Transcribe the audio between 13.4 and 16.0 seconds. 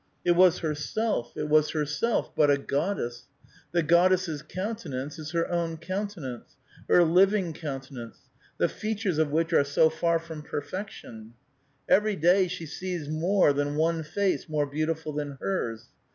than one face more beautiful than liers.